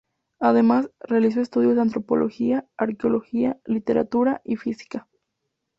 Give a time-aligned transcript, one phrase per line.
[0.39, 5.07] Además, realizó estudios de antropología, arqueología, literatura y física.